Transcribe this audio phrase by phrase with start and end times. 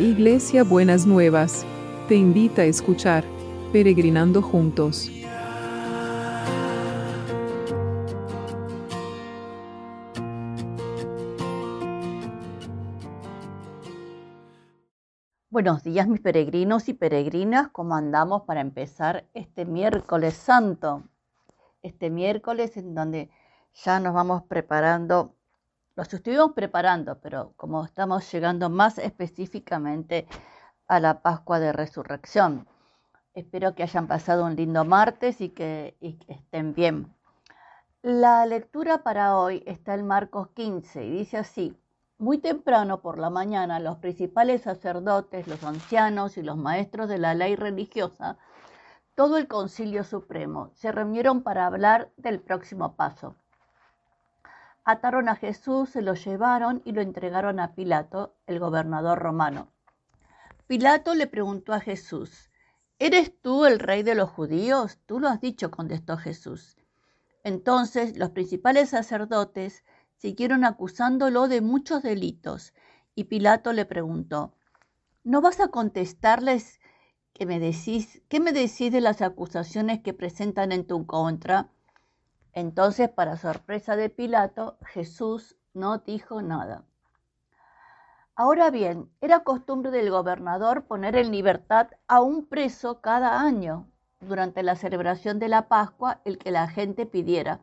[0.00, 1.66] Iglesia Buenas Nuevas,
[2.08, 3.22] te invita a escuchar
[3.70, 5.10] Peregrinando Juntos.
[15.50, 21.02] Buenos días mis peregrinos y peregrinas, ¿cómo andamos para empezar este miércoles santo?
[21.82, 23.28] Este miércoles en donde
[23.74, 25.34] ya nos vamos preparando
[26.00, 30.26] los estuvimos preparando, pero como estamos llegando más específicamente
[30.86, 32.66] a la Pascua de Resurrección.
[33.34, 37.14] Espero que hayan pasado un lindo martes y que, estén bien.
[38.00, 41.76] La lectura para hoy está en Marcos 15 y dice así,
[42.16, 47.34] muy temprano por la mañana los principales sacerdotes, los ancianos y los maestros de la
[47.34, 48.38] ley religiosa,
[49.14, 53.36] todo el concilio supremo, se reunieron para hablar del próximo paso.
[54.90, 59.70] Ataron a Jesús, se lo llevaron y lo entregaron a Pilato, el gobernador romano.
[60.66, 62.50] Pilato le preguntó a Jesús,
[62.98, 64.98] ¿Eres tú el rey de los judíos?
[65.06, 66.76] Tú lo has dicho, contestó Jesús.
[67.44, 69.84] Entonces los principales sacerdotes
[70.16, 72.74] siguieron acusándolo de muchos delitos,
[73.14, 74.56] y Pilato le preguntó,
[75.22, 76.80] ¿no vas a contestarles
[77.32, 81.70] qué me decís, qué me decís de las acusaciones que presentan en tu contra?
[82.52, 86.84] Entonces, para sorpresa de Pilato, Jesús no dijo nada.
[88.34, 93.86] Ahora bien, era costumbre del gobernador poner en libertad a un preso cada año
[94.20, 97.60] durante la celebración de la Pascua, el que la gente pidiera.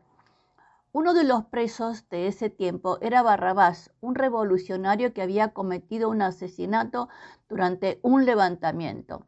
[0.92, 6.22] Uno de los presos de ese tiempo era Barrabás, un revolucionario que había cometido un
[6.22, 7.08] asesinato
[7.48, 9.26] durante un levantamiento.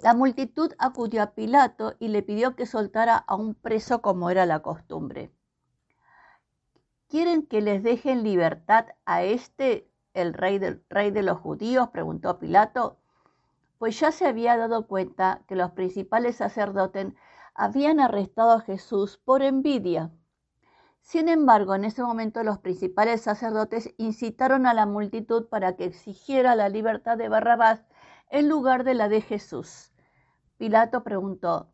[0.00, 4.46] La multitud acudió a Pilato y le pidió que soltara a un preso como era
[4.46, 5.32] la costumbre.
[7.08, 11.88] ¿Quieren que les dejen libertad a este, el rey, del, rey de los judíos?
[11.88, 12.98] preguntó Pilato.
[13.78, 17.12] Pues ya se había dado cuenta que los principales sacerdotes
[17.54, 20.12] habían arrestado a Jesús por envidia.
[21.00, 26.54] Sin embargo, en ese momento los principales sacerdotes incitaron a la multitud para que exigiera
[26.54, 27.82] la libertad de Barrabás
[28.30, 29.92] en lugar de la de Jesús.
[30.56, 31.68] Pilato preguntó,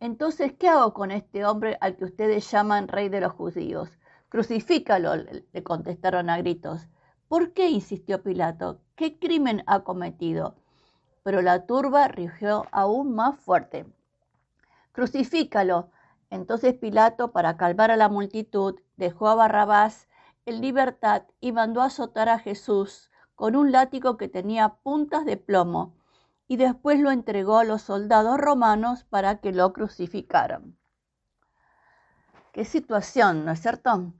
[0.00, 3.88] entonces, ¿qué hago con este hombre al que ustedes llaman rey de los judíos?
[4.28, 6.88] Crucifícalo, le contestaron a gritos.
[7.28, 7.68] ¿Por qué?
[7.68, 8.80] insistió Pilato.
[8.96, 10.56] ¿Qué crimen ha cometido?
[11.22, 13.86] Pero la turba rugió aún más fuerte.
[14.90, 15.90] Crucifícalo.
[16.30, 20.08] Entonces Pilato, para calmar a la multitud, dejó a Barrabás
[20.46, 23.11] en libertad y mandó azotar a Jesús
[23.42, 25.96] con un látigo que tenía puntas de plomo
[26.46, 30.78] y después lo entregó a los soldados romanos para que lo crucificaran.
[32.52, 34.12] Qué situación, ¿no es cierto?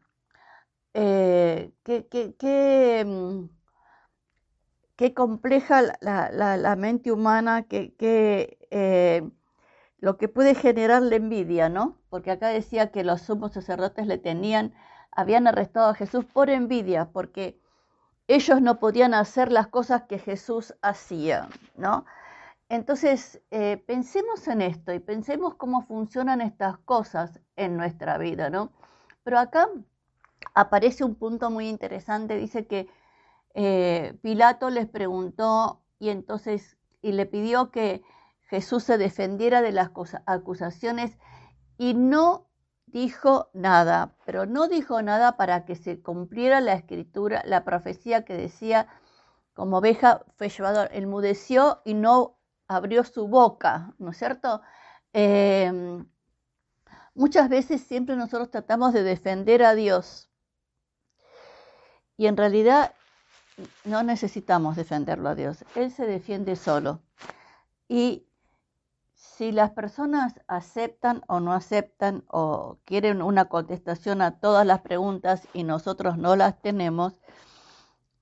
[0.92, 3.44] Eh, qué, mm,
[4.96, 7.94] qué, compleja la, mente humana, que,
[8.72, 9.30] eh,
[9.98, 11.96] lo que puede generar la envidia, ¿no?
[12.10, 14.74] Porque acá decía que los sumos sacerdotes le tenían,
[15.12, 17.61] habían arrestado a Jesús por envidia, porque
[18.34, 22.04] ellos no podían hacer las cosas que Jesús hacía, ¿no?
[22.68, 28.72] Entonces, eh, pensemos en esto y pensemos cómo funcionan estas cosas en nuestra vida, ¿no?
[29.24, 29.68] Pero acá
[30.54, 32.88] aparece un punto muy interesante, dice que
[33.54, 38.02] eh, Pilato les preguntó y entonces, y le pidió que
[38.48, 39.90] Jesús se defendiera de las
[40.26, 41.18] acusaciones
[41.76, 42.46] y no
[42.92, 48.34] dijo nada, pero no dijo nada para que se cumpliera la escritura, la profecía que
[48.34, 48.86] decía,
[49.54, 52.38] como oveja fue llevado, enmudeció y no
[52.68, 54.60] abrió su boca, ¿no es cierto?
[55.12, 56.06] Em,
[57.14, 60.30] muchas veces siempre nosotros tratamos de defender a Dios
[62.16, 62.94] y en realidad
[63.84, 67.00] no necesitamos defenderlo a Dios, Él se defiende solo.
[67.88, 68.26] Y
[69.22, 75.46] si las personas aceptan o no aceptan o quieren una contestación a todas las preguntas
[75.54, 77.20] y nosotros no las tenemos,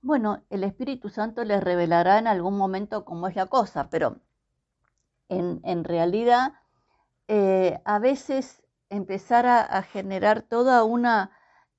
[0.03, 4.17] bueno, el Espíritu Santo les revelará en algún momento cómo es la cosa, pero
[5.27, 6.53] en, realidad
[7.27, 11.31] eh, a veces empezar a, generar toda una,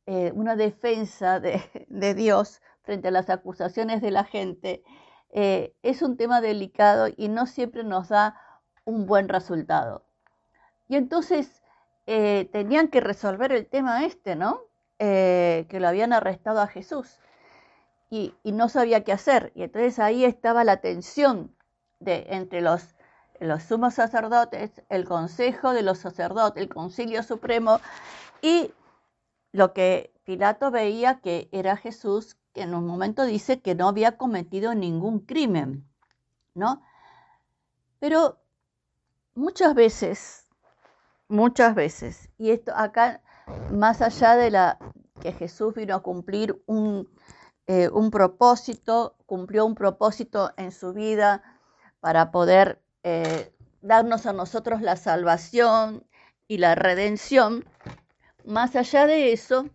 [0.06, 4.82] eh, una defensa de, Dios frente a las acusaciones de la gente
[5.30, 8.36] eh, es un tema delicado y no siempre nos da
[8.84, 10.04] un buen resultado.
[10.88, 11.62] Y entonces
[12.06, 14.62] eh, tenían que resolver el tema este, ¿no?
[14.98, 17.18] Eh, que lo habían arrestado a Jesús
[18.10, 19.52] y, no sabía qué hacer.
[19.54, 21.56] Y entonces ahí estaba la tensión
[21.98, 22.94] de, entre los,
[23.40, 27.80] los sumos sacerdotes, el consejo de los sacerdotes, el concilio supremo
[28.42, 28.72] y
[29.52, 34.18] lo que Pilato veía que era Jesús que en un momento dice que no había
[34.18, 35.88] cometido ningún crimen,
[36.54, 36.82] ¿no?
[37.98, 38.41] Pero
[39.34, 40.46] muchas veces,
[41.28, 43.22] muchas veces, y esto acá,
[43.70, 44.78] más allá de la
[45.20, 47.08] que Jesús vino a cumplir un,
[47.66, 51.42] eh, un propósito, cumplió un propósito en su vida
[52.00, 56.04] para poder eh, darnos a nosotros la salvación
[56.48, 57.64] y la redención,
[58.44, 59.66] más allá de eso,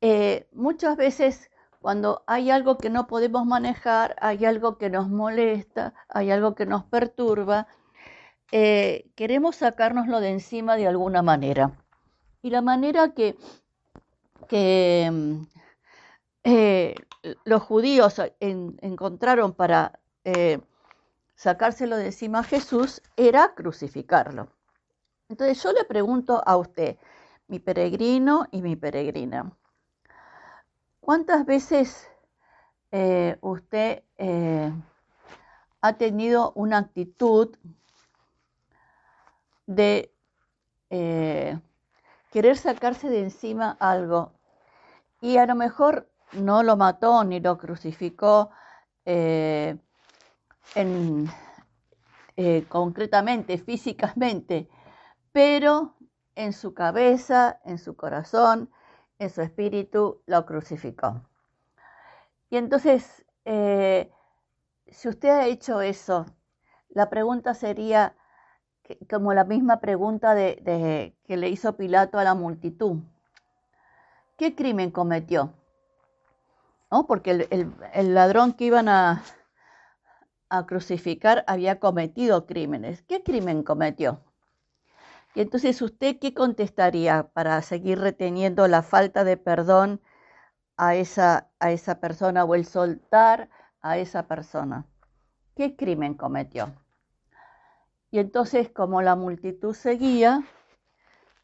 [0.00, 1.50] eh, muchas veces
[1.80, 6.66] cuando hay algo que no podemos manejar, hay algo que nos molesta, hay algo que
[6.66, 7.68] nos perturba,
[8.52, 11.72] eh, queremos sacárnoslo de encima de alguna manera.
[12.42, 13.36] Y la manera que,
[14.48, 15.10] que
[16.44, 16.94] eh,
[17.44, 19.98] los judíos encontraron para
[21.36, 24.48] sacárselo de encima a Jesús era crucificarlo.
[25.28, 26.96] Entonces yo le pregunto a usted,
[27.48, 29.52] mi peregrino y mi peregrina,
[31.00, 32.08] ¿cuántas veces
[32.90, 34.72] eh, usted eh,
[35.80, 37.56] ha tenido una actitud
[39.66, 40.12] de
[40.90, 41.58] eh,
[42.30, 44.32] querer sacarse de encima algo
[45.20, 48.50] y a lo mejor no lo mató ni lo crucificó
[49.04, 49.80] en,
[52.68, 54.68] concretamente, físicamente,
[55.32, 55.94] pero
[56.34, 58.70] en su cabeza, en su corazón,
[59.18, 61.22] en su espíritu, lo crucificó.
[62.50, 64.10] Y entonces, eh,
[64.86, 66.26] si usted ha hecho eso,
[66.90, 68.14] la pregunta sería
[69.08, 72.98] como la misma pregunta de, que le hizo Pilato a la multitud.
[74.36, 75.52] ¿Qué crimen cometió?
[76.90, 77.06] ¿No?
[77.06, 79.22] Porque el, ladrón que iban a,
[80.48, 83.02] a crucificar había cometido crímenes.
[83.02, 84.20] ¿Qué crimen cometió?
[85.34, 90.00] Y entonces, ¿usted qué contestaría para seguir reteniendo la falta de perdón
[90.76, 93.50] a esa, a esa persona o el soltar
[93.82, 94.86] a esa persona?
[95.54, 96.72] ¿Qué crimen cometió?
[98.10, 100.44] Y entonces, como la multitud seguía,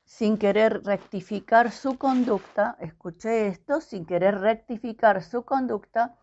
[0.04, 6.16] sin querer rectificar su conducta, escuché esto, sin querer rectificar su conducta,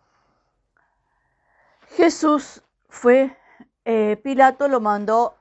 [1.97, 3.35] Jesús fue,
[3.85, 5.35] eh, Pilato lo mandó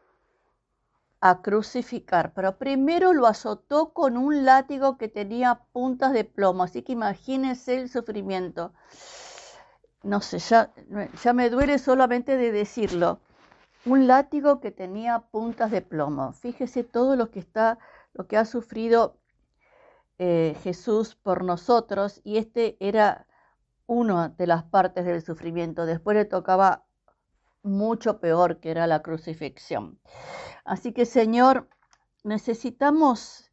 [1.20, 6.82] a crucificar, pero primero lo azotó con un látigo que tenía puntas de plomo, así
[6.82, 8.72] que imagínense el sufrimiento.
[10.02, 10.70] No sé, ya,
[11.22, 13.20] ya me duele solamente de decirlo.
[13.84, 16.32] Un látigo que tenía puntas de plomo.
[16.32, 17.78] Fíjese todo lo que está,
[18.12, 19.18] lo que ha sufrido
[20.18, 23.26] eh, Jesús por nosotros, y este era
[23.86, 25.86] una de las partes del sufrimiento.
[25.86, 26.84] Después le tocaba
[27.62, 29.98] mucho peor, que era la crucifixión.
[30.64, 31.68] Así que Señor,
[32.24, 33.50] necesitamos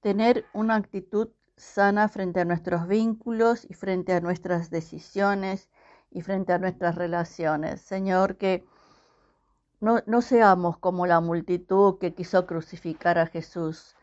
[0.00, 5.68] tener una actitud sana frente a nuestros vínculos y frente a nuestras decisiones
[6.10, 7.80] y frente a nuestras relaciones.
[7.80, 8.64] Señor, que
[9.80, 13.96] no, seamos como la multitud que quiso crucificar a Jesús,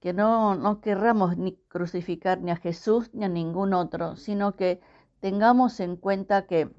[0.00, 4.80] que no, no querramos ni crucificar ni a Jesús ni a ningún otro, sino que
[5.20, 6.70] tengamos en cuenta que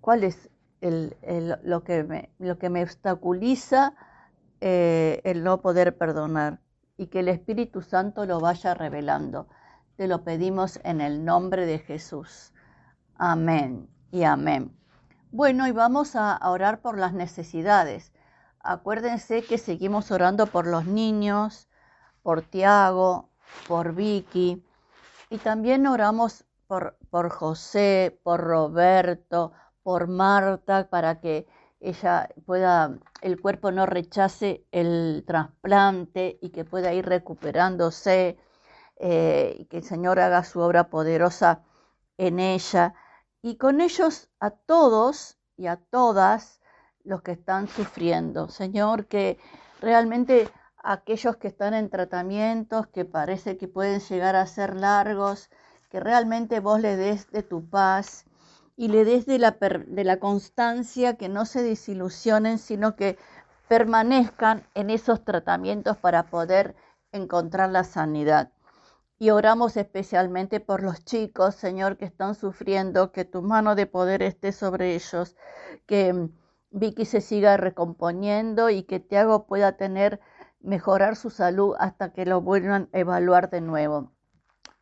[0.00, 0.50] cuál es
[0.80, 3.94] lo, que me, lo que me obstaculiza
[4.60, 6.60] eh, el no poder perdonar
[6.96, 9.48] y que el Espíritu Santo lo vaya revelando.
[9.96, 12.52] Te lo pedimos en el nombre de Jesús.
[13.16, 14.78] Amén y amén.
[15.30, 18.12] Bueno, y vamos a orar por las necesidades.
[18.60, 21.68] Acuérdense que seguimos orando por los niños,
[22.22, 23.28] por Tiago,
[23.66, 24.64] por Vicky,
[25.28, 31.46] y también oramos por, por José, por Roberto, por Marta para que
[31.80, 38.38] ella pueda, el cuerpo no rechace el trasplante y que pueda ir recuperándose
[38.96, 41.62] eh, y que el Señor haga su obra poderosa
[42.16, 42.94] en ella.
[43.42, 46.60] Y con ellos a todos y a todas
[47.04, 48.48] los que están sufriendo.
[48.48, 49.38] Señor, que
[49.80, 50.48] realmente
[50.82, 55.50] aquellos que están en tratamientos que parece que pueden llegar a ser largos,
[55.90, 58.24] que realmente vos le des de tu paz
[58.76, 63.18] y le des de la, de la constancia, que no se desilusionen, sino que
[63.68, 66.74] permanezcan en esos tratamientos para poder
[67.12, 68.50] encontrar la sanidad.
[69.18, 74.22] Y oramos especialmente por los chicos, Señor, que están sufriendo, que tu mano de poder
[74.22, 75.36] esté sobre ellos,
[75.86, 76.30] que mm,
[76.70, 80.20] Vicky se siga recomponiendo y que Tiago pueda tener,
[80.60, 84.12] mejorar su salud hasta que lo vuelvan a evaluar de nuevo.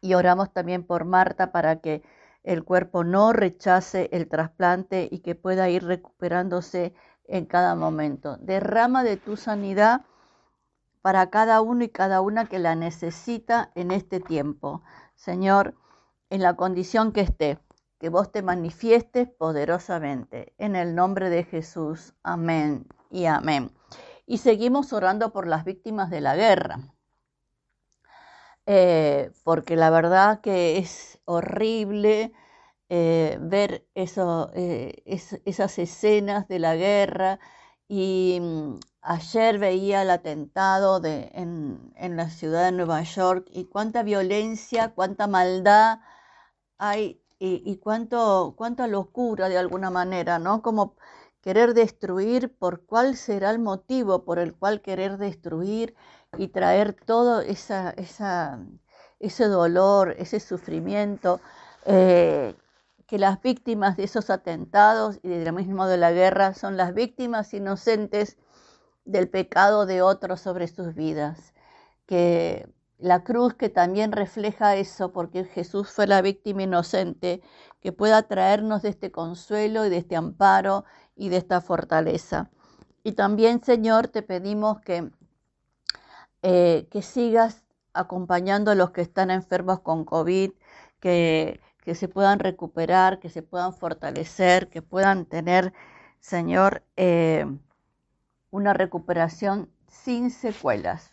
[0.03, 2.03] Y oramos también por Marta para que
[2.43, 8.37] el cuerpo no rechace el trasplante y que pueda ir recuperándose en cada momento.
[8.37, 10.03] Derrama de tu sanidad
[11.07, 14.83] para cada uno y cada una que la necesita en este tiempo.
[15.15, 15.77] Señor,
[16.31, 17.61] en la condición que esté,
[18.01, 20.53] que vos te manifiestes poderosamente.
[20.59, 22.15] En el nombre de Jesús.
[22.25, 23.71] Amén y amén.
[24.27, 26.81] Y seguimos orando por las víctimas de la guerra.
[28.67, 32.33] Eh, porque la verdad que es horrible
[32.89, 35.03] eh, ver eh,
[35.45, 37.39] esas escenas de la guerra
[37.87, 43.67] y mm, ayer veía el atentado de, en, en, la ciudad de Nueva York y
[43.67, 46.01] cuánta violencia, cuánta maldad
[46.79, 50.63] hay y, y cuánto, cuánta locura de alguna manera, ¿no?
[50.63, 50.97] Como
[51.41, 55.95] querer destruir, por cuál será el motivo por el cual querer destruir
[56.37, 58.59] y traer todo esa, esa,
[59.21, 61.41] ese dolor, ese sufrimiento,
[61.85, 62.57] eh,
[63.07, 67.55] que las víctimas de esos atentados y del mismo de la guerra son las víctimas
[67.55, 68.37] inocentes
[69.07, 71.55] del pecado de otros sobre sus vidas.
[72.07, 77.43] Que la cruz que también refleja eso, porque Jesús fue la víctima inocente,
[77.81, 80.85] que pueda traernos de este consuelo y de este amparo
[81.15, 82.51] y de esta fortaleza.
[83.05, 85.11] Y también, Señor, te pedimos que,
[86.43, 90.53] eh, que sigas acompañando a los que están enfermos con COVID,
[91.01, 95.73] que, que se puedan recuperar, que se puedan fortalecer, que puedan tener,
[96.21, 97.47] Señor, eh,
[98.51, 101.11] una recuperación sin secuelas.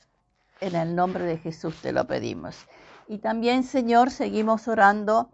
[0.62, 2.68] En el nombre de Jesús te lo pedimos.
[3.08, 5.30] Y también, Señor, seguimos orando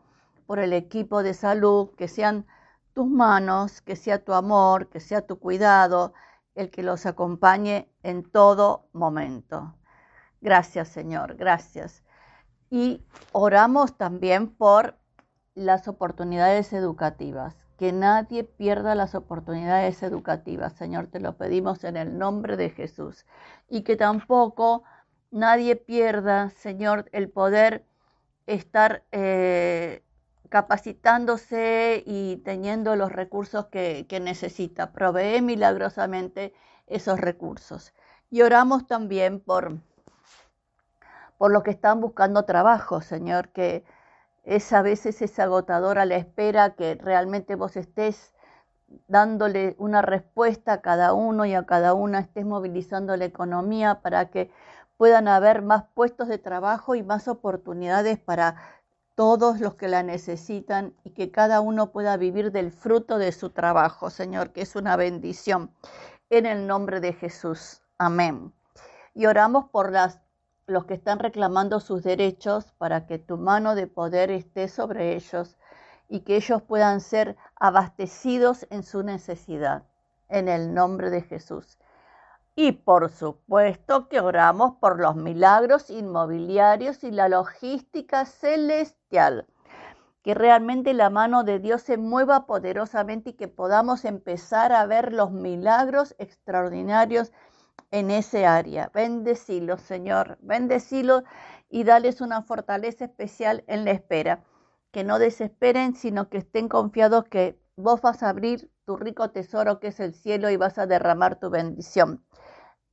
[0.48, 2.48] por el equipo de salud, que sean
[2.94, 6.14] tus manos, que sea tu amor, que sea tu cuidado,
[6.56, 9.76] el que los acompañe en todo momento.
[10.42, 12.04] Gracias, Señor, gracias.
[12.70, 14.98] Y oramos también por
[15.56, 22.18] las oportunidades educativas, que nadie pierda las oportunidades educativas, Señor, te lo pedimos en el
[22.18, 23.26] nombre de Jesús.
[23.70, 24.84] Y que tampoco
[25.32, 27.86] nadie pierda, Señor, el poder
[28.48, 30.04] estar eh,
[30.50, 34.92] capacitándose y teniendo los recursos que, que necesita.
[34.92, 36.54] Provee milagrosamente
[36.86, 37.94] esos recursos.
[38.30, 39.80] Y oramos también por,
[41.38, 43.86] por los que están buscando trabajo, Señor, que
[44.50, 48.34] es a veces es agotadora la espera que realmente vos estés
[49.08, 54.32] dándole una respuesta a cada uno y a cada una estés movilizando la economía para
[54.32, 54.50] que
[54.98, 58.56] puedan haber más puestos de trabajo y más oportunidades para
[59.14, 63.52] todos los que la necesitan y que cada uno pueda vivir del fruto de su
[63.52, 65.70] trabajo, Señor, que es una bendición.
[66.32, 67.82] En el nombre de Jesús.
[68.00, 68.52] Amén.
[69.14, 70.20] Y oramos por las,
[70.70, 75.58] los que están reclamando sus derechos para que tu mano de poder esté sobre ellos
[76.08, 79.84] y que ellos puedan ser abastecidos en su necesidad.
[80.28, 81.80] En el nombre de Jesús.
[82.56, 89.48] Y por supuesto que oramos por los milagros inmobiliarios y la logística celestial.
[90.24, 95.14] Que realmente la mano de Dios se mueva poderosamente y que podamos empezar a ver
[95.14, 97.32] los milagros extraordinarios
[97.92, 98.90] en ese área.
[98.94, 100.38] Bendecilos, Señor.
[100.42, 101.24] Bendecilos
[101.70, 104.44] y dales una fortaleza especial en la espera.
[104.92, 109.80] Que no desesperen, sino que estén confiados que vos vas a abrir tu rico tesoro
[109.80, 112.26] que es el cielo y vas a derramar tu bendición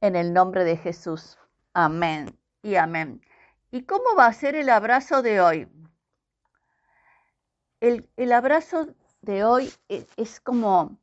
[0.00, 1.38] en el nombre de Jesús.
[1.72, 3.22] Amén y amén.
[3.70, 5.68] ¿Y cómo va a ser el abrazo de hoy?
[7.80, 8.88] El, abrazo
[9.22, 10.98] de hoy es, es, como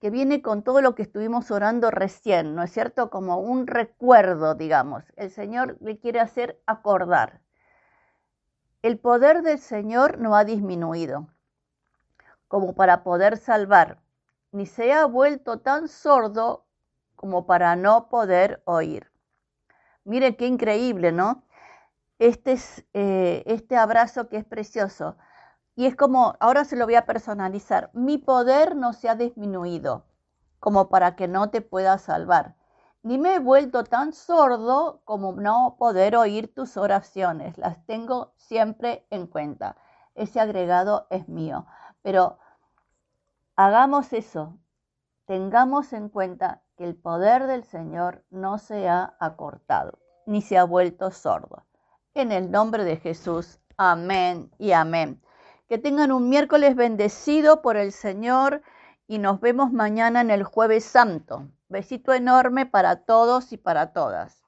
[0.00, 3.10] que viene con todo lo que estuvimos orando recién, ¿no es cierto?
[3.10, 5.04] Como un recuerdo, digamos.
[5.16, 7.40] El Señor le quiere hacer acordar.
[8.82, 11.28] El poder del Señor no ha disminuido
[12.48, 14.00] como para poder salvar,
[14.52, 16.64] ni se ha vuelto tan sordo
[17.16, 19.10] como para no poder oír.
[20.04, 21.42] Mire qué increíble, ¿no?
[22.18, 25.16] Este, es, eh, este abrazo que es precioso.
[25.76, 30.06] Y es como, ahora se lo voy a personalizar, mi poder no se ha disminuido
[30.58, 32.56] como para que no te pueda salvar.
[33.02, 37.56] Ni me he vuelto tan sordo como no poder oír tus oraciones.
[37.56, 39.76] Las tengo siempre en cuenta.
[40.16, 41.66] Ese agregado es mío.
[42.02, 42.38] Pero
[43.54, 44.58] hagamos eso.
[45.26, 50.64] Tengamos en cuenta que el poder del Señor no se ha acortado, ni se ha
[50.64, 51.64] vuelto sordo.
[52.14, 55.22] En el nombre de Jesús, amén y amén.
[55.68, 58.62] Que tengan un miércoles bendecido por el Señor
[59.08, 61.48] y nos vemos mañana en el jueves santo.
[61.68, 64.44] Besito enorme para todos y para todas.